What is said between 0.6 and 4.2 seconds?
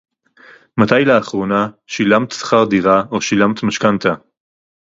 מתי לאחרונה שילמת שכר דירה או שילמת משכנתה